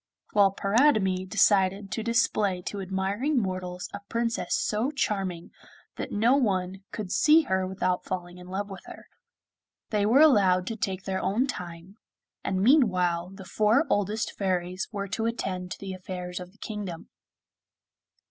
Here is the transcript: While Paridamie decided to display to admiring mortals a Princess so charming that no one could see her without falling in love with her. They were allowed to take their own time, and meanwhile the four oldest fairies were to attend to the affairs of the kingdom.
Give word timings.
While 0.33 0.51
Paridamie 0.55 1.29
decided 1.29 1.91
to 1.91 2.01
display 2.01 2.63
to 2.63 2.81
admiring 2.81 3.39
mortals 3.39 3.87
a 3.93 3.99
Princess 4.09 4.55
so 4.55 4.89
charming 4.89 5.51
that 5.97 6.11
no 6.11 6.35
one 6.37 6.81
could 6.91 7.11
see 7.11 7.41
her 7.43 7.67
without 7.67 8.03
falling 8.03 8.39
in 8.39 8.47
love 8.47 8.67
with 8.67 8.81
her. 8.85 9.05
They 9.91 10.07
were 10.07 10.21
allowed 10.21 10.65
to 10.65 10.75
take 10.75 11.03
their 11.03 11.21
own 11.21 11.45
time, 11.45 11.99
and 12.43 12.63
meanwhile 12.63 13.29
the 13.29 13.45
four 13.45 13.85
oldest 13.91 14.31
fairies 14.31 14.87
were 14.91 15.07
to 15.09 15.27
attend 15.27 15.69
to 15.69 15.79
the 15.79 15.93
affairs 15.93 16.39
of 16.39 16.51
the 16.51 16.57
kingdom. 16.57 17.09